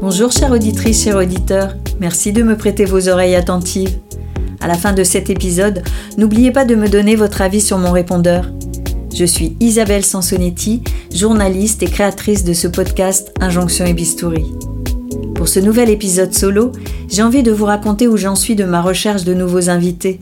Bonjour 0.00 0.30
chère 0.30 0.52
auditrice, 0.52 1.02
chers 1.02 1.16
auditeurs, 1.16 1.74
merci 1.98 2.32
de 2.32 2.42
me 2.42 2.56
prêter 2.56 2.84
vos 2.84 3.08
oreilles 3.08 3.34
attentives. 3.34 3.98
À 4.60 4.68
la 4.68 4.74
fin 4.74 4.92
de 4.92 5.02
cet 5.02 5.30
épisode, 5.30 5.82
n'oubliez 6.16 6.52
pas 6.52 6.64
de 6.64 6.74
me 6.74 6.88
donner 6.88 7.16
votre 7.16 7.42
avis 7.42 7.60
sur 7.60 7.78
mon 7.78 7.90
répondeur. 7.90 8.50
Je 9.12 9.24
suis 9.24 9.56
Isabelle 9.60 10.04
Sansonetti, 10.04 10.82
journaliste 11.12 11.82
et 11.82 11.88
créatrice 11.88 12.44
de 12.44 12.52
ce 12.52 12.68
podcast 12.68 13.32
Injonction 13.40 13.86
et 13.86 13.94
Bistouri. 13.94 14.44
Pour 15.34 15.48
ce 15.48 15.58
nouvel 15.58 15.90
épisode 15.90 16.32
solo, 16.32 16.72
j'ai 17.10 17.22
envie 17.22 17.42
de 17.42 17.50
vous 17.52 17.64
raconter 17.64 18.06
où 18.06 18.16
j'en 18.16 18.36
suis 18.36 18.56
de 18.56 18.64
ma 18.64 18.82
recherche 18.82 19.24
de 19.24 19.34
nouveaux 19.34 19.68
invités. 19.68 20.20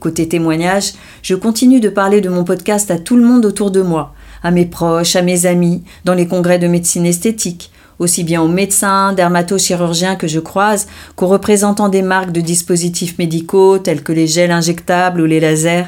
Côté 0.00 0.28
témoignage, 0.28 0.92
je 1.22 1.34
continue 1.34 1.80
de 1.80 1.88
parler 1.88 2.20
de 2.20 2.28
mon 2.28 2.44
podcast 2.44 2.90
à 2.90 2.98
tout 2.98 3.16
le 3.16 3.24
monde 3.24 3.44
autour 3.44 3.70
de 3.70 3.82
moi, 3.82 4.13
à 4.44 4.52
mes 4.52 4.66
proches, 4.66 5.16
à 5.16 5.22
mes 5.22 5.46
amis, 5.46 5.82
dans 6.04 6.14
les 6.14 6.28
congrès 6.28 6.60
de 6.60 6.68
médecine 6.68 7.06
esthétique, 7.06 7.72
aussi 7.98 8.22
bien 8.22 8.42
aux 8.42 8.48
médecins, 8.48 9.12
dermatochirurgiens 9.12 10.14
que 10.14 10.28
je 10.28 10.38
croise, 10.38 10.86
qu'aux 11.16 11.26
représentants 11.26 11.88
des 11.88 12.02
marques 12.02 12.32
de 12.32 12.40
dispositifs 12.40 13.18
médicaux 13.18 13.78
tels 13.78 14.02
que 14.02 14.12
les 14.12 14.28
gels 14.28 14.52
injectables 14.52 15.20
ou 15.20 15.26
les 15.26 15.40
lasers. 15.40 15.86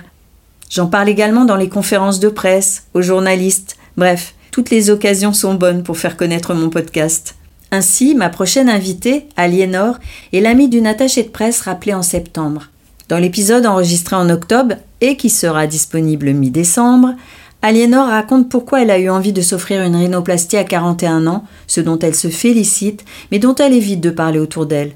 J'en 0.70 0.86
parle 0.86 1.08
également 1.08 1.44
dans 1.44 1.56
les 1.56 1.68
conférences 1.68 2.18
de 2.18 2.28
presse, 2.28 2.86
aux 2.94 3.02
journalistes, 3.02 3.76
bref, 3.96 4.34
toutes 4.50 4.70
les 4.70 4.90
occasions 4.90 5.34
sont 5.34 5.54
bonnes 5.54 5.82
pour 5.82 5.98
faire 5.98 6.16
connaître 6.16 6.54
mon 6.54 6.70
podcast. 6.70 7.36
Ainsi, 7.70 8.14
ma 8.14 8.30
prochaine 8.30 8.70
invitée, 8.70 9.26
Aliénor, 9.36 9.98
est 10.32 10.40
l'amie 10.40 10.68
d'une 10.68 10.86
attachée 10.86 11.24
de 11.24 11.28
presse 11.28 11.60
rappelée 11.60 11.94
en 11.94 12.02
septembre. 12.02 12.68
Dans 13.08 13.18
l'épisode 13.18 13.66
enregistré 13.66 14.16
en 14.16 14.30
octobre 14.30 14.76
et 15.00 15.16
qui 15.16 15.30
sera 15.30 15.66
disponible 15.66 16.32
mi-décembre, 16.32 17.14
Aliénor 17.66 18.06
raconte 18.06 18.48
pourquoi 18.48 18.82
elle 18.82 18.92
a 18.92 18.98
eu 19.00 19.10
envie 19.10 19.32
de 19.32 19.42
s'offrir 19.42 19.82
une 19.82 19.96
rhinoplastie 19.96 20.56
à 20.56 20.62
41 20.62 21.26
ans, 21.26 21.42
ce 21.66 21.80
dont 21.80 21.98
elle 21.98 22.14
se 22.14 22.28
félicite, 22.28 23.04
mais 23.32 23.40
dont 23.40 23.56
elle 23.56 23.72
évite 23.72 24.00
de 24.00 24.10
parler 24.10 24.38
autour 24.38 24.66
d'elle. 24.66 24.92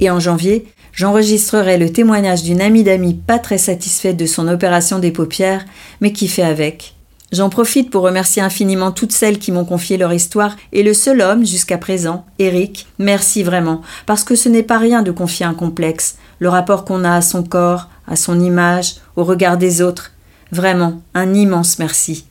Et 0.00 0.10
en 0.10 0.20
janvier, 0.20 0.66
j'enregistrerai 0.92 1.78
le 1.78 1.90
témoignage 1.90 2.42
d'une 2.42 2.60
amie 2.60 2.84
d'amis 2.84 3.14
pas 3.14 3.38
très 3.38 3.56
satisfaite 3.56 4.18
de 4.18 4.26
son 4.26 4.48
opération 4.48 4.98
des 4.98 5.12
paupières, 5.12 5.64
mais 6.02 6.12
qui 6.12 6.28
fait 6.28 6.42
avec. 6.42 6.94
J'en 7.32 7.48
profite 7.48 7.88
pour 7.88 8.02
remercier 8.02 8.42
infiniment 8.42 8.92
toutes 8.92 9.12
celles 9.12 9.38
qui 9.38 9.50
m'ont 9.50 9.64
confié 9.64 9.96
leur 9.96 10.12
histoire 10.12 10.56
et 10.74 10.82
le 10.82 10.92
seul 10.92 11.22
homme 11.22 11.46
jusqu'à 11.46 11.78
présent, 11.78 12.26
Eric, 12.38 12.86
merci 12.98 13.42
vraiment, 13.42 13.80
parce 14.04 14.24
que 14.24 14.34
ce 14.34 14.50
n'est 14.50 14.62
pas 14.62 14.76
rien 14.76 15.00
de 15.00 15.10
confier 15.10 15.46
un 15.46 15.54
complexe, 15.54 16.18
le 16.38 16.50
rapport 16.50 16.84
qu'on 16.84 17.02
a 17.02 17.14
à 17.14 17.22
son 17.22 17.42
corps, 17.42 17.88
à 18.06 18.14
son 18.14 18.38
image, 18.40 18.96
au 19.16 19.24
regard 19.24 19.56
des 19.56 19.80
autres, 19.80 20.12
Vraiment, 20.52 21.00
un 21.14 21.34
immense 21.34 21.78
merci. 21.78 22.24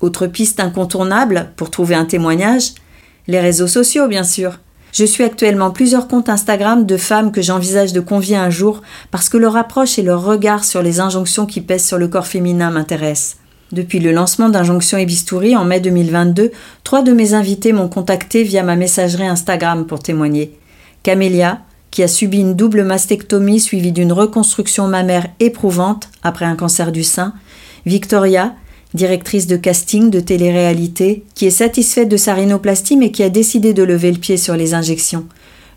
Autre 0.00 0.26
piste 0.26 0.60
incontournable 0.60 1.50
pour 1.56 1.70
trouver 1.70 1.94
un 1.94 2.04
témoignage 2.04 2.72
Les 3.28 3.40
réseaux 3.40 3.66
sociaux, 3.66 4.08
bien 4.08 4.24
sûr. 4.24 4.58
Je 4.92 5.04
suis 5.04 5.24
actuellement 5.24 5.70
plusieurs 5.70 6.08
comptes 6.08 6.30
Instagram 6.30 6.86
de 6.86 6.96
femmes 6.96 7.32
que 7.32 7.42
j'envisage 7.42 7.92
de 7.92 8.00
convier 8.00 8.36
un 8.36 8.48
jour 8.48 8.80
parce 9.10 9.28
que 9.28 9.36
leur 9.36 9.56
approche 9.56 9.98
et 9.98 10.02
leur 10.02 10.24
regard 10.24 10.64
sur 10.64 10.82
les 10.82 11.00
injonctions 11.00 11.44
qui 11.44 11.60
pèsent 11.60 11.86
sur 11.86 11.98
le 11.98 12.08
corps 12.08 12.26
féminin 12.26 12.70
m'intéressent. 12.70 13.36
Depuis 13.72 13.98
le 13.98 14.12
lancement 14.12 14.48
d'Injonction 14.48 14.96
et 14.96 15.04
Bistouri 15.06 15.56
en 15.56 15.64
mai 15.64 15.80
2022, 15.80 16.52
trois 16.84 17.02
de 17.02 17.12
mes 17.12 17.34
invités 17.34 17.72
m'ont 17.72 17.88
contacté 17.88 18.42
via 18.42 18.62
ma 18.62 18.76
messagerie 18.76 19.26
Instagram 19.26 19.86
pour 19.86 19.98
témoigner. 19.98 20.56
Camélia, 21.02 21.60
qui 21.90 22.02
a 22.02 22.08
subi 22.08 22.38
une 22.38 22.54
double 22.54 22.84
mastectomie 22.84 23.60
suivie 23.60 23.92
d'une 23.92 24.12
reconstruction 24.12 24.86
mammaire 24.86 25.26
éprouvante 25.40 26.10
après 26.22 26.44
un 26.44 26.54
cancer 26.54 26.92
du 26.92 27.02
sein, 27.02 27.32
Victoria, 27.86 28.54
directrice 28.94 29.46
de 29.46 29.56
casting 29.56 30.10
de 30.10 30.18
télé-réalité, 30.18 31.24
qui 31.36 31.46
est 31.46 31.50
satisfaite 31.50 32.08
de 32.08 32.16
sa 32.16 32.34
rhinoplastie 32.34 32.96
mais 32.96 33.12
qui 33.12 33.22
a 33.22 33.30
décidé 33.30 33.74
de 33.74 33.84
lever 33.84 34.10
le 34.10 34.18
pied 34.18 34.36
sur 34.36 34.56
les 34.56 34.74
injections. 34.74 35.26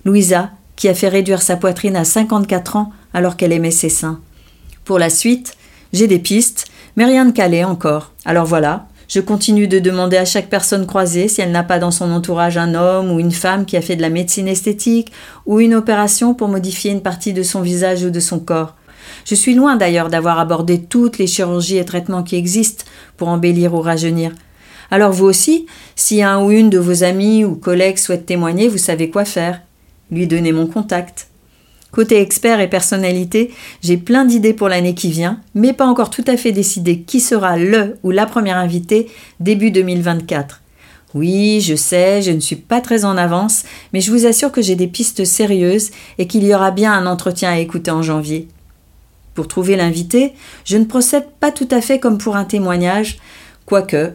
Louisa, 0.06 0.50
qui 0.76 0.90
a 0.90 0.96
fait 0.96 1.08
réduire 1.08 1.44
sa 1.44 1.56
poitrine 1.56 1.96
à 1.96 2.06
54 2.06 2.78
ans 2.78 2.92
alors 3.14 3.38
qu'elle 3.38 3.52
aimait 3.52 3.70
ses 3.70 3.90
seins. 3.90 4.20
Pour 4.86 4.98
la 4.98 5.12
suite, 5.12 5.56
j'ai 5.94 6.08
des 6.08 6.20
pistes, 6.20 6.66
mais 6.96 7.06
rien 7.06 7.26
de 7.26 7.32
calé 7.32 7.64
encore. 7.64 8.14
Alors 8.26 8.46
voilà, 8.46 8.88
je 9.08 9.20
continue 9.20 9.68
de 9.68 9.78
demander 9.78 10.18
à 10.18 10.26
chaque 10.26 10.50
personne 10.50 10.88
croisée 10.88 11.28
si 11.28 11.42
elle 11.42 11.52
n'a 11.52 11.64
pas 11.64 11.80
dans 11.80 11.92
son 11.92 12.12
entourage 12.12 12.58
un 12.58 12.74
homme 12.74 13.12
ou 13.12 13.20
une 13.20 13.32
femme 13.32 13.66
qui 13.66 13.78
a 13.78 13.82
fait 13.82 13.96
de 13.96 14.02
la 14.02 14.10
médecine 14.10 14.48
esthétique 14.48 15.12
ou 15.46 15.60
une 15.60 15.76
opération 15.76 16.34
pour 16.34 16.48
modifier 16.48 16.92
une 16.92 17.02
partie 17.02 17.34
de 17.34 17.44
son 17.44 17.62
visage 17.62 18.04
ou 18.04 18.10
de 18.10 18.20
son 18.20 18.40
corps. 18.40 18.76
Je 19.26 19.36
suis 19.36 19.54
loin 19.54 19.76
d'ailleurs 19.76 20.10
d'avoir 20.10 20.40
abordé 20.40 20.82
toutes 20.82 21.18
les 21.18 21.28
chirurgies 21.28 21.78
et 21.78 21.86
traitements 21.86 22.24
qui 22.24 22.36
existent 22.36 22.86
pour 23.18 23.28
embellir 23.28 23.74
ou 23.74 23.82
rajeunir. 23.82 24.32
Alors 24.92 25.12
vous 25.12 25.26
aussi, 25.26 25.68
si 25.96 26.24
un 26.24 26.44
ou 26.44 26.52
une 26.52 26.70
de 26.70 26.80
vos 26.80 27.04
amis 27.04 27.46
ou 27.46 27.56
collègues 27.56 27.98
souhaite 27.98 28.26
témoigner, 28.26 28.68
vous 28.68 28.78
savez 28.78 29.10
quoi 29.10 29.26
faire. 29.26 29.62
Lui 30.12 30.26
donner 30.26 30.52
mon 30.52 30.66
contact. 30.66 31.28
Côté 31.92 32.22
expert 32.22 32.60
et 32.60 32.70
personnalité, 32.70 33.52
j'ai 33.82 33.98
plein 33.98 34.26
d'idées 34.26 34.54
pour 34.54 34.70
l'année 34.70 34.94
qui 34.94 35.10
vient, 35.10 35.42
mais 35.56 35.74
pas 35.74 35.88
encore 35.88 36.12
tout 36.12 36.26
à 36.28 36.38
fait 36.38 36.52
décidé 36.52 37.02
qui 37.02 37.20
sera 37.20 37.58
le 37.58 37.98
ou 38.04 38.12
la 38.12 38.28
première 38.28 38.58
invitée 38.58 39.08
début 39.40 39.72
2024. 39.72 40.62
Oui, 41.16 41.62
je 41.62 41.76
sais, 41.76 42.22
je 42.22 42.30
ne 42.30 42.40
suis 42.40 42.56
pas 42.56 42.82
très 42.82 43.06
en 43.06 43.18
avance, 43.18 43.64
mais 43.94 44.02
je 44.02 44.12
vous 44.12 44.28
assure 44.28 44.52
que 44.52 44.62
j'ai 44.62 44.76
des 44.76 44.88
pistes 44.88 45.26
sérieuses 45.26 45.90
et 46.20 46.28
qu'il 46.28 46.44
y 46.44 46.54
aura 46.54 46.70
bien 46.70 46.94
un 46.94 47.08
entretien 47.08 47.50
à 47.50 47.58
écouter 47.58 47.90
en 47.90 48.04
janvier. 48.04 48.48
Pour 49.34 49.48
trouver 49.48 49.76
l'invité, 49.76 50.34
je 50.66 50.78
ne 50.78 50.86
procède 50.86 51.28
pas 51.40 51.52
tout 51.52 51.68
à 51.72 51.82
fait 51.82 52.00
comme 52.00 52.18
pour 52.18 52.36
un 52.36 52.46
témoignage, 52.46 53.20
quoique 53.66 54.14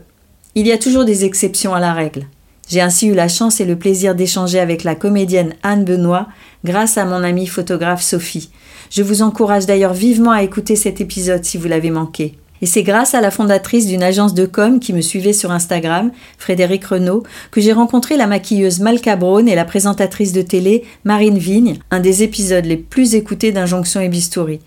il 0.56 0.66
y 0.66 0.72
a 0.72 0.78
toujours 0.78 1.04
des 1.04 1.24
exceptions 1.24 1.74
à 1.74 1.80
la 1.80 1.92
règle. 1.92 2.26
J'ai 2.68 2.80
ainsi 2.80 3.08
eu 3.08 3.14
la 3.14 3.28
chance 3.28 3.60
et 3.60 3.64
le 3.64 3.76
plaisir 3.76 4.14
d'échanger 4.14 4.58
avec 4.60 4.84
la 4.84 4.94
comédienne 4.94 5.54
Anne 5.62 5.84
Benoît 5.84 6.28
grâce 6.64 6.96
à 6.96 7.04
mon 7.04 7.22
amie 7.22 7.46
photographe 7.46 8.02
Sophie. 8.02 8.50
Je 8.90 9.02
vous 9.02 9.22
encourage 9.22 9.66
d'ailleurs 9.66 9.94
vivement 9.94 10.30
à 10.30 10.42
écouter 10.42 10.76
cet 10.76 11.00
épisode 11.00 11.44
si 11.44 11.58
vous 11.58 11.68
l'avez 11.68 11.90
manqué. 11.90 12.36
Et 12.62 12.66
c'est 12.66 12.82
grâce 12.82 13.14
à 13.14 13.20
la 13.20 13.30
fondatrice 13.30 13.86
d'une 13.86 14.02
agence 14.02 14.32
de 14.32 14.46
com 14.46 14.80
qui 14.80 14.92
me 14.92 15.02
suivait 15.02 15.32
sur 15.32 15.50
Instagram, 15.50 16.12
Frédéric 16.38 16.84
Renault, 16.86 17.24
que 17.50 17.60
j'ai 17.60 17.72
rencontré 17.72 18.16
la 18.16 18.26
maquilleuse 18.26 18.80
Malka 18.80 19.16
Braun 19.16 19.46
et 19.46 19.54
la 19.54 19.64
présentatrice 19.66 20.32
de 20.32 20.40
télé 20.40 20.84
Marine 21.04 21.36
Vigne, 21.36 21.78
un 21.90 22.00
des 22.00 22.22
épisodes 22.22 22.64
les 22.64 22.76
plus 22.76 23.16
écoutés 23.16 23.52
d'Injonction 23.52 24.00
et 24.00 24.08
Bistouri. 24.08 24.60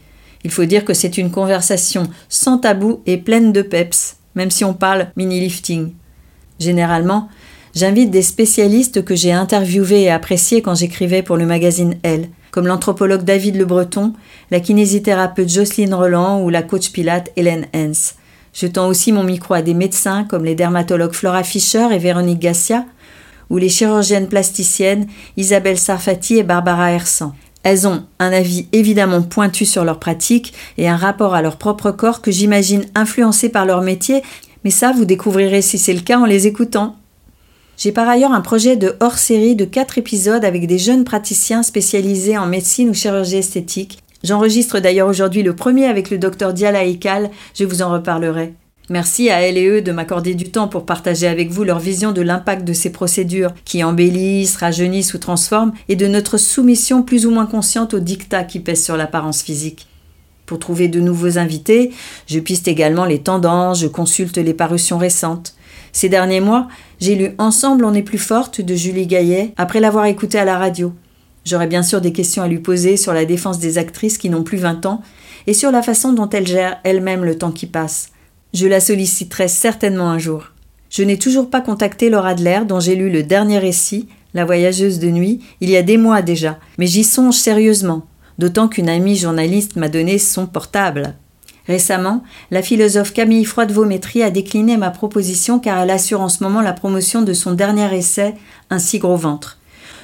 Il 0.43 0.51
faut 0.51 0.65
dire 0.65 0.85
que 0.85 0.93
c'est 0.93 1.17
une 1.17 1.31
conversation 1.31 2.03
sans 2.29 2.57
tabou 2.57 3.01
et 3.05 3.17
pleine 3.17 3.51
de 3.51 3.61
peps, 3.61 4.17
même 4.35 4.51
si 4.51 4.63
on 4.63 4.73
parle 4.73 5.07
mini-lifting. 5.15 5.91
Généralement, 6.59 7.29
j'invite 7.75 8.11
des 8.11 8.21
spécialistes 8.21 9.03
que 9.03 9.15
j'ai 9.15 9.31
interviewés 9.31 10.03
et 10.03 10.11
appréciés 10.11 10.61
quand 10.61 10.75
j'écrivais 10.75 11.23
pour 11.23 11.37
le 11.37 11.45
magazine 11.45 11.95
Elle, 12.03 12.29
comme 12.51 12.67
l'anthropologue 12.67 13.23
David 13.23 13.55
Le 13.55 13.65
Breton, 13.65 14.13
la 14.51 14.59
kinésithérapeute 14.59 15.49
Jocelyne 15.49 15.93
Roland 15.93 16.41
ou 16.41 16.49
la 16.49 16.63
coach 16.63 16.91
pilate 16.91 17.31
Hélène 17.35 17.67
Hens. 17.75 18.15
Je 18.53 18.65
tends 18.65 18.87
aussi 18.87 19.11
mon 19.11 19.23
micro 19.23 19.53
à 19.53 19.61
des 19.61 19.75
médecins 19.75 20.23
comme 20.23 20.45
les 20.45 20.55
dermatologues 20.55 21.13
Flora 21.13 21.43
Fischer 21.43 21.87
et 21.91 21.99
Véronique 21.99 22.39
Gassia, 22.39 22.85
ou 23.49 23.57
les 23.57 23.69
chirurgiennes 23.69 24.27
plasticiennes 24.27 25.07
Isabelle 25.37 25.77
Sarfati 25.77 26.37
et 26.37 26.43
Barbara 26.43 26.91
Hersan. 26.91 27.33
Elles 27.67 27.85
ont 27.85 28.03
un 28.19 28.31
avis 28.31 28.69
évidemment 28.71 29.21
pointu 29.21 29.65
sur 29.65 29.83
leur 29.83 29.99
pratique 29.99 30.53
et 30.77 30.87
un 30.87 30.95
rapport 30.95 31.35
à 31.35 31.41
leur 31.41 31.57
propre 31.57 31.91
corps 31.91 32.21
que 32.21 32.31
j'imagine 32.31 32.85
influencé 32.95 33.49
par 33.49 33.65
leur 33.65 33.81
métier, 33.81 34.21
mais 34.63 34.69
ça 34.69 34.93
vous 34.93 35.03
découvrirez 35.03 35.61
si 35.61 35.77
c'est 35.77 35.91
le 35.91 35.99
cas 35.99 36.17
en 36.17 36.23
les 36.23 36.47
écoutant. 36.47 36.95
J'ai 37.75 37.91
par 37.91 38.07
ailleurs 38.07 38.31
un 38.31 38.39
projet 38.39 38.77
de 38.77 38.95
hors-série 39.01 39.57
de 39.57 39.65
4 39.65 39.97
épisodes 39.97 40.45
avec 40.45 40.65
des 40.65 40.77
jeunes 40.77 41.03
praticiens 41.03 41.61
spécialisés 41.61 42.37
en 42.37 42.45
médecine 42.45 42.89
ou 42.89 42.93
chirurgie 42.93 43.35
esthétique. 43.35 43.99
J'enregistre 44.23 44.79
d'ailleurs 44.79 45.09
aujourd'hui 45.09 45.43
le 45.43 45.53
premier 45.53 45.87
avec 45.87 46.09
le 46.09 46.19
docteur 46.19 46.53
Diala 46.53 46.85
Ekal, 46.85 47.29
je 47.53 47.65
vous 47.65 47.81
en 47.81 47.91
reparlerai. 47.91 48.53
Merci 48.89 49.29
à 49.29 49.41
elle 49.41 49.57
et 49.57 49.67
eux 49.67 49.81
de 49.81 49.91
m'accorder 49.91 50.33
du 50.33 50.49
temps 50.49 50.69
pour 50.69 50.85
partager 50.85 51.27
avec 51.27 51.51
vous 51.51 51.65
leur 51.65 51.79
vision 51.79 52.13
de 52.13 52.21
l'impact 52.21 52.63
de 52.63 52.71
ces 52.71 52.89
procédures 52.89 53.53
qui 53.65 53.83
embellissent, 53.83 54.55
rajeunissent 54.55 55.13
ou 55.13 55.17
transforment 55.17 55.73
et 55.89 55.97
de 55.97 56.07
notre 56.07 56.37
soumission 56.37 57.03
plus 57.03 57.25
ou 57.25 57.31
moins 57.31 57.47
consciente 57.47 57.93
aux 57.93 57.99
dictats 57.99 58.45
qui 58.45 58.61
pèsent 58.61 58.85
sur 58.85 58.95
l'apparence 58.95 59.41
physique. 59.41 59.87
Pour 60.45 60.59
trouver 60.59 60.87
de 60.87 61.01
nouveaux 61.01 61.37
invités, 61.37 61.91
je 62.27 62.39
piste 62.39 62.69
également 62.69 63.03
les 63.03 63.19
tendances, 63.19 63.81
je 63.81 63.87
consulte 63.87 64.37
les 64.37 64.53
parutions 64.53 64.97
récentes. 64.97 65.55
Ces 65.91 66.07
derniers 66.07 66.39
mois, 66.39 66.69
j'ai 67.01 67.15
lu 67.15 67.31
Ensemble 67.39 67.83
on 67.83 67.93
est 67.93 68.03
plus 68.03 68.17
forte 68.17 68.61
de 68.61 68.73
Julie 68.73 69.07
Gaillet 69.07 69.53
après 69.57 69.81
l'avoir 69.81 70.05
écoutée 70.05 70.39
à 70.39 70.45
la 70.45 70.57
radio. 70.57 70.93
J'aurais 71.43 71.67
bien 71.67 71.83
sûr 71.83 71.99
des 71.99 72.13
questions 72.13 72.43
à 72.43 72.47
lui 72.47 72.59
poser 72.59 72.95
sur 72.95 73.13
la 73.13 73.25
défense 73.25 73.59
des 73.59 73.77
actrices 73.77 74.17
qui 74.17 74.29
n'ont 74.29 74.43
plus 74.43 74.57
20 74.57 74.85
ans 74.85 75.01
et 75.45 75.53
sur 75.53 75.71
la 75.71 75.81
façon 75.81 76.13
dont 76.13 76.29
elles 76.29 76.47
gèrent 76.47 76.79
elles-mêmes 76.85 77.25
le 77.25 77.37
temps 77.37 77.51
qui 77.51 77.65
passe. 77.65 78.11
Je 78.53 78.67
la 78.67 78.79
solliciterai 78.79 79.47
certainement 79.47 80.09
un 80.09 80.19
jour. 80.19 80.51
Je 80.89 81.03
n'ai 81.03 81.19
toujours 81.19 81.49
pas 81.49 81.61
contacté 81.61 82.09
Laura 82.09 82.29
Adler, 82.29 82.61
dont 82.67 82.79
j'ai 82.79 82.95
lu 82.95 83.09
le 83.09 83.23
dernier 83.23 83.59
récit, 83.59 84.07
La 84.33 84.45
voyageuse 84.45 84.99
de 84.99 85.09
nuit, 85.09 85.41
il 85.61 85.69
y 85.69 85.77
a 85.77 85.83
des 85.83 85.97
mois 85.97 86.21
déjà, 86.21 86.59
mais 86.77 86.87
j'y 86.87 87.03
songe 87.03 87.35
sérieusement, 87.35 88.05
d'autant 88.37 88.67
qu'une 88.67 88.89
amie 88.89 89.15
journaliste 89.15 89.75
m'a 89.75 89.89
donné 89.89 90.17
son 90.17 90.45
portable. 90.45 91.15
Récemment, 91.67 92.23
la 92.51 92.61
philosophe 92.61 93.13
Camille 93.13 93.43
Froide-Vaumétry 93.45 94.23
a 94.23 94.29
décliné 94.29 94.77
ma 94.77 94.89
proposition 94.89 95.59
car 95.59 95.79
elle 95.79 95.89
assure 95.89 96.21
en 96.21 96.29
ce 96.29 96.43
moment 96.43 96.61
la 96.61 96.73
promotion 96.73 97.23
de 97.23 97.33
son 97.33 97.51
dernier 97.51 97.93
essai, 97.95 98.35
Un 98.69 98.79
si 98.79 98.99
gros 98.99 99.17
ventre. 99.17 99.57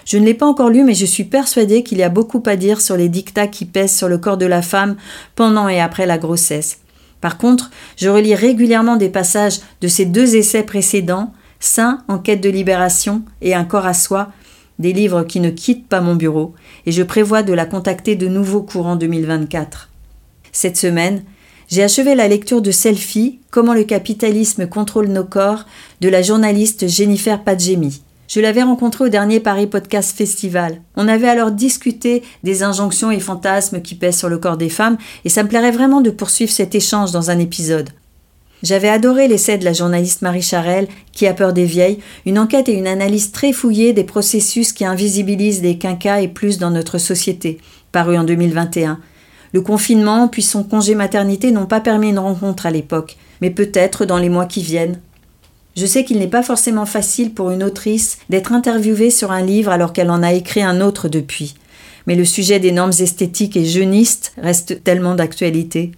Je 0.06 0.18
ne 0.18 0.26
l'ai 0.26 0.34
pas 0.34 0.46
encore 0.46 0.70
lu, 0.70 0.84
mais 0.84 0.96
je 0.96 1.06
suis 1.06 1.24
persuadée 1.24 1.84
qu'il 1.84 2.00
y 2.00 2.04
a 2.04 2.10
beaucoup 2.10 2.44
à 2.46 2.58
dire 2.58 2.82
sur 2.82 2.98
les 2.98 3.08
dictats 3.08 3.48
qui 3.48 3.64
pèsent 3.66 3.96
sur 3.96 4.10
le 4.10 4.18
corps 4.18 4.38
de 4.38 4.46
la 4.46 4.62
femme 4.62 4.98
pendant 5.36 5.70
et 5.70 5.80
après 5.80 6.06
la 6.06 6.18
grossesse. 6.18 6.80
Par 7.24 7.38
contre, 7.38 7.72
je 7.96 8.10
relis 8.10 8.36
régulièrement 8.36 8.98
des 8.98 9.08
passages 9.08 9.62
de 9.80 9.88
ces 9.88 10.04
deux 10.04 10.36
essais 10.36 10.64
précédents, 10.64 11.32
Saint 11.62 12.04
en 12.10 12.20
quête 12.20 12.42
de 12.42 12.50
libération 12.50 13.22
et 13.42 13.56
Un 13.56 13.64
corps 13.64 13.86
à 13.86 13.94
soi, 13.94 14.34
des 14.78 14.92
livres 14.92 15.24
qui 15.24 15.40
ne 15.40 15.50
quittent 15.50 15.88
pas 15.88 16.02
mon 16.02 16.16
bureau, 16.16 16.54
et 16.86 16.92
je 16.92 17.02
prévois 17.02 17.42
de 17.42 17.54
la 17.54 17.66
contacter 17.66 18.18
de 18.18 18.28
nouveau 18.28 18.62
courant 18.62 18.98
2024. 18.98 19.90
Cette 20.52 20.76
semaine, 20.76 21.24
j'ai 21.70 21.84
achevé 21.84 22.14
la 22.14 22.28
lecture 22.28 22.62
de 22.62 22.72
Selfie, 22.72 23.40
Comment 23.52 23.74
le 23.74 23.86
capitalisme 23.86 24.68
contrôle 24.68 25.08
nos 25.08 25.24
corps, 25.24 25.64
de 26.02 26.10
la 26.10 26.22
journaliste 26.22 26.90
Jennifer 26.90 27.42
Padjemi. 27.42 28.02
Je 28.28 28.40
l'avais 28.40 28.64
rencontré 28.64 29.04
au 29.04 29.10
dernier 29.10 29.40
Paris 29.40 29.68
Podcast 29.68 30.18
Festival. 30.18 30.82
On 30.96 31.08
avait 31.08 31.28
alors 31.28 31.52
discuté 31.52 32.24
des 32.44 32.64
injonctions 32.64 33.12
et 33.12 33.20
fantasmes 33.20 33.82
qui 33.82 33.96
pèsent 33.96 34.18
sur 34.18 34.30
le 34.30 34.38
corps 34.38 34.58
des 34.58 34.70
femmes, 34.70 34.98
et 35.26 35.30
ça 35.30 35.44
me 35.44 35.50
plairait 35.50 35.72
vraiment 35.72 36.02
de 36.02 36.10
poursuivre 36.10 36.52
cet 36.52 36.74
échange 36.74 37.12
dans 37.12 37.30
un 37.30 37.40
épisode. 37.40 37.90
J'avais 38.64 38.88
adoré 38.88 39.28
l'essai 39.28 39.58
de 39.58 39.66
la 39.66 39.74
journaliste 39.74 40.22
Marie 40.22 40.42
Charelle, 40.42 40.88
qui 41.12 41.28
a 41.28 41.34
peur 41.34 41.52
des 41.52 41.66
vieilles, 41.66 42.00
une 42.26 42.40
enquête 42.40 42.70
et 42.70 42.74
une 42.74 42.88
analyse 42.88 43.34
très 43.34 43.52
fouillée 43.52 43.92
des 43.92 44.06
processus 44.06 44.72
qui 44.72 44.86
invisibilisent 44.86 45.62
les 45.62 45.78
quinquas 45.78 46.22
et 46.22 46.30
plus 46.30 46.60
dans 46.60 46.72
notre 46.72 46.98
société, 46.98 47.60
paru 47.92 48.18
en 48.18 48.24
2021. 48.24 49.00
Le 49.52 49.62
confinement 49.62 50.30
puis 50.30 50.42
son 50.42 50.64
congé 50.64 50.96
maternité 50.96 51.52
n'ont 51.52 51.66
pas 51.66 51.82
permis 51.82 52.10
une 52.10 52.20
rencontre 52.20 52.66
à 52.66 52.72
l'époque, 52.72 53.18
mais 53.42 53.50
peut-être 53.50 54.06
dans 54.06 54.18
les 54.18 54.30
mois 54.30 54.46
qui 54.46 54.64
viennent. 54.64 55.02
Je 55.76 55.86
sais 55.86 56.04
qu'il 56.04 56.20
n'est 56.20 56.28
pas 56.28 56.44
forcément 56.44 56.86
facile 56.86 57.34
pour 57.34 57.52
une 57.52 57.64
autrice 57.64 58.20
d'être 58.30 58.54
interviewée 58.54 59.10
sur 59.10 59.32
un 59.32 59.42
livre 59.42 59.72
alors 59.72 59.92
qu'elle 59.92 60.12
en 60.12 60.22
a 60.22 60.34
écrit 60.34 60.62
un 60.62 60.82
autre 60.82 61.08
depuis. 61.08 61.56
Mais 62.06 62.16
le 62.16 62.26
sujet 62.26 62.60
des 62.60 62.72
normes 62.72 62.92
esthétiques 63.00 63.58
et 63.58 63.66
jeunistes 63.66 64.34
reste 64.38 64.84
tellement 64.84 65.16
d'actualité. 65.16 65.92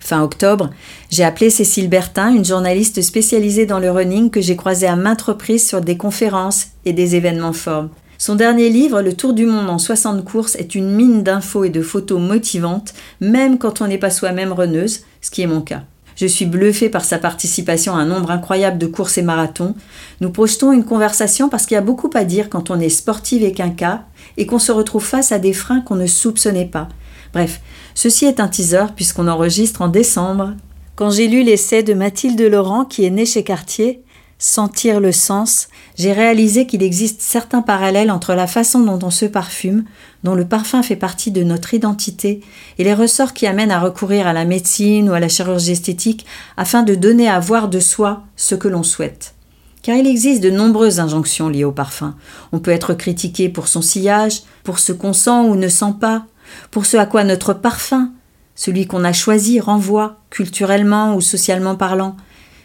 Fin 0.00 0.22
octobre, 0.22 0.70
j'ai 1.10 1.24
appelé 1.24 1.50
Cécile 1.50 1.88
Bertin, 1.88 2.34
une 2.34 2.44
journaliste 2.44 3.02
spécialisée 3.02 3.66
dans 3.66 3.80
le 3.80 3.90
running 3.90 4.30
que 4.30 4.40
j'ai 4.40 4.56
croisée 4.56 4.86
à 4.86 4.96
maintes 4.96 5.22
reprises 5.22 5.66
sur 5.66 5.80
des 5.80 5.96
conférences 5.96 6.68
et 6.84 6.92
des 6.92 7.14
événements 7.14 7.52
forts. 7.52 7.88
Son 8.16 8.34
dernier 8.34 8.68
livre, 8.68 9.00
Le 9.00 9.12
Tour 9.12 9.32
du 9.32 9.46
monde 9.46 9.70
en 9.70 9.78
60 9.78 10.24
courses, 10.24 10.56
est 10.56 10.74
une 10.74 10.90
mine 10.90 11.22
d'infos 11.22 11.64
et 11.64 11.70
de 11.70 11.82
photos 11.82 12.20
motivantes, 12.20 12.94
même 13.20 13.58
quand 13.58 13.80
on 13.80 13.86
n'est 13.86 13.98
pas 13.98 14.10
soi-même 14.10 14.52
runneuse, 14.52 15.04
ce 15.20 15.30
qui 15.30 15.42
est 15.42 15.46
mon 15.46 15.60
cas. 15.60 15.84
Je 16.18 16.26
suis 16.26 16.46
bluffée 16.46 16.88
par 16.88 17.04
sa 17.04 17.16
participation 17.16 17.94
à 17.94 18.00
un 18.00 18.04
nombre 18.04 18.32
incroyable 18.32 18.76
de 18.76 18.88
courses 18.88 19.18
et 19.18 19.22
marathons. 19.22 19.76
Nous 20.20 20.30
projetons 20.30 20.72
une 20.72 20.84
conversation 20.84 21.48
parce 21.48 21.64
qu'il 21.64 21.76
y 21.76 21.78
a 21.78 21.80
beaucoup 21.80 22.10
à 22.12 22.24
dire 22.24 22.50
quand 22.50 22.70
on 22.70 22.80
est 22.80 22.88
sportive 22.88 23.44
et 23.44 23.52
quinca 23.52 24.02
et 24.36 24.44
qu'on 24.44 24.58
se 24.58 24.72
retrouve 24.72 25.04
face 25.04 25.30
à 25.30 25.38
des 25.38 25.52
freins 25.52 25.80
qu'on 25.80 25.94
ne 25.94 26.08
soupçonnait 26.08 26.64
pas. 26.64 26.88
Bref, 27.32 27.60
ceci 27.94 28.24
est 28.24 28.40
un 28.40 28.48
teaser 28.48 28.86
puisqu'on 28.96 29.28
enregistre 29.28 29.80
en 29.80 29.86
décembre. 29.86 30.54
Quand 30.96 31.10
j'ai 31.10 31.28
lu 31.28 31.44
l'essai 31.44 31.84
de 31.84 31.94
Mathilde 31.94 32.40
Laurent 32.40 32.84
qui 32.84 33.04
est 33.04 33.10
née 33.10 33.24
chez 33.24 33.44
Cartier, 33.44 34.02
Sentir 34.40 35.00
le 35.00 35.10
sens, 35.10 35.66
j'ai 35.96 36.12
réalisé 36.12 36.64
qu'il 36.64 36.84
existe 36.84 37.20
certains 37.20 37.60
parallèles 37.60 38.12
entre 38.12 38.34
la 38.34 38.46
façon 38.46 38.78
dont 38.78 39.00
on 39.02 39.10
se 39.10 39.24
parfume, 39.24 39.84
dont 40.22 40.36
le 40.36 40.46
parfum 40.46 40.84
fait 40.84 40.94
partie 40.94 41.32
de 41.32 41.42
notre 41.42 41.74
identité, 41.74 42.40
et 42.78 42.84
les 42.84 42.94
ressorts 42.94 43.34
qui 43.34 43.48
amènent 43.48 43.72
à 43.72 43.80
recourir 43.80 44.28
à 44.28 44.32
la 44.32 44.44
médecine 44.44 45.10
ou 45.10 45.12
à 45.12 45.18
la 45.18 45.28
chirurgie 45.28 45.72
esthétique 45.72 46.24
afin 46.56 46.84
de 46.84 46.94
donner 46.94 47.28
à 47.28 47.40
voir 47.40 47.68
de 47.68 47.80
soi 47.80 48.22
ce 48.36 48.54
que 48.54 48.68
l'on 48.68 48.84
souhaite. 48.84 49.34
Car 49.82 49.96
il 49.96 50.06
existe 50.06 50.42
de 50.42 50.50
nombreuses 50.50 51.00
injonctions 51.00 51.48
liées 51.48 51.64
au 51.64 51.72
parfum. 51.72 52.14
On 52.52 52.60
peut 52.60 52.70
être 52.70 52.94
critiqué 52.94 53.48
pour 53.48 53.66
son 53.66 53.82
sillage, 53.82 54.42
pour 54.62 54.78
ce 54.78 54.92
qu'on 54.92 55.12
sent 55.12 55.30
ou 55.30 55.56
ne 55.56 55.68
sent 55.68 55.94
pas, 56.00 56.26
pour 56.70 56.86
ce 56.86 56.96
à 56.96 57.06
quoi 57.06 57.24
notre 57.24 57.54
parfum, 57.54 58.12
celui 58.54 58.86
qu'on 58.86 59.04
a 59.04 59.12
choisi, 59.12 59.58
renvoie, 59.58 60.20
culturellement 60.30 61.16
ou 61.16 61.20
socialement 61.20 61.74
parlant, 61.74 62.16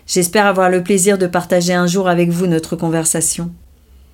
J'espère 0.06 0.46
avoir 0.46 0.70
le 0.70 0.84
plaisir 0.84 1.18
de 1.18 1.28
partager 1.28 1.74
un 1.74 1.88
jour 1.88 2.08
avec 2.08 2.30
vous 2.30 2.48
notre 2.48 2.76
conversation. 2.76 3.52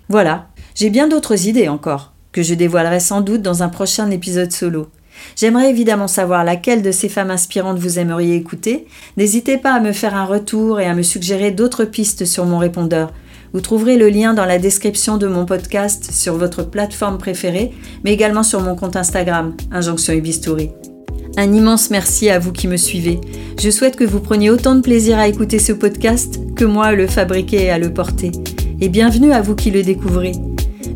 Voilà, 0.07 0.47
j'ai 0.75 0.89
bien 0.89 1.07
d'autres 1.07 1.47
idées 1.47 1.67
encore, 1.67 2.13
que 2.31 2.43
je 2.43 2.53
dévoilerai 2.53 2.99
sans 2.99 3.21
doute 3.21 3.41
dans 3.41 3.63
un 3.63 3.69
prochain 3.69 4.09
épisode 4.11 4.51
solo. 4.51 4.87
J'aimerais 5.35 5.69
évidemment 5.69 6.07
savoir 6.07 6.43
laquelle 6.43 6.81
de 6.81 6.91
ces 6.91 7.09
femmes 7.09 7.31
inspirantes 7.31 7.79
vous 7.79 7.99
aimeriez 7.99 8.35
écouter. 8.35 8.87
N'hésitez 9.17 9.57
pas 9.57 9.73
à 9.73 9.79
me 9.79 9.91
faire 9.91 10.15
un 10.15 10.25
retour 10.25 10.79
et 10.79 10.85
à 10.85 10.95
me 10.95 11.03
suggérer 11.03 11.51
d'autres 11.51 11.85
pistes 11.85 12.25
sur 12.25 12.45
mon 12.45 12.57
répondeur. 12.57 13.11
Vous 13.53 13.61
trouverez 13.61 13.97
le 13.97 14.09
lien 14.09 14.33
dans 14.33 14.45
la 14.45 14.59
description 14.59 15.17
de 15.17 15.27
mon 15.27 15.45
podcast 15.45 16.11
sur 16.11 16.35
votre 16.37 16.63
plateforme 16.63 17.17
préférée, 17.17 17.73
mais 18.03 18.13
également 18.13 18.43
sur 18.43 18.61
mon 18.61 18.75
compte 18.75 18.95
Instagram, 18.95 19.55
Injonction. 19.71 20.21
Un 21.41 21.53
immense 21.53 21.89
merci 21.89 22.29
à 22.29 22.37
vous 22.37 22.51
qui 22.51 22.67
me 22.67 22.75
suivez. 22.75 23.21
Je 23.57 23.69
souhaite 23.69 23.95
que 23.95 24.03
vous 24.03 24.19
preniez 24.19 24.49
autant 24.49 24.75
de 24.75 24.81
plaisir 24.81 25.17
à 25.17 25.29
écouter 25.29 25.57
ce 25.57 25.71
podcast 25.71 26.37
que 26.53 26.65
moi 26.65 26.87
à 26.87 26.91
le 26.91 27.07
fabriquer 27.07 27.63
et 27.63 27.69
à 27.69 27.79
le 27.79 27.93
porter. 27.93 28.33
Et 28.81 28.89
bienvenue 28.89 29.31
à 29.31 29.41
vous 29.41 29.55
qui 29.55 29.71
le 29.71 29.81
découvrez. 29.81 30.33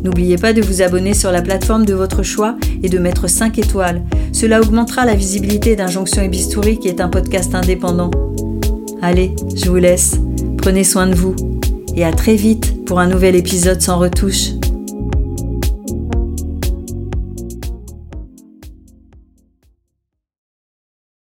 N'oubliez 0.04 0.38
pas 0.38 0.52
de 0.52 0.62
vous 0.62 0.82
abonner 0.82 1.14
sur 1.14 1.32
la 1.32 1.42
plateforme 1.42 1.86
de 1.86 1.94
votre 1.94 2.24
choix 2.24 2.58
et 2.84 2.90
de 2.90 3.00
mettre 3.00 3.30
5 3.30 3.58
étoiles. 3.58 4.04
Cela 4.34 4.60
augmentera 4.60 5.06
la 5.06 5.16
visibilité 5.16 5.78
d'Injonction 5.78 6.24
et 6.24 6.78
qui 6.78 6.90
est 6.90 7.00
un 7.00 7.08
podcast 7.08 7.56
indépendant. 7.56 8.12
Allez, 9.02 9.34
je 9.56 9.70
vous 9.70 9.78
laisse. 9.78 10.18
Prenez 10.58 10.84
soin 10.84 11.08
de 11.08 11.16
vous. 11.16 11.38
Et 11.96 12.04
à 12.04 12.12
très 12.12 12.36
vite 12.36 12.84
pour 12.84 13.00
un 13.00 13.08
nouvel 13.08 13.38
épisode 13.38 13.82
sans 13.82 13.98
retouche. 13.98 14.50